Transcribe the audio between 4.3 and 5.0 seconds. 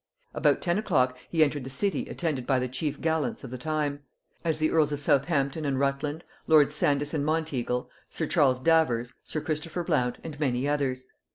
as the earls of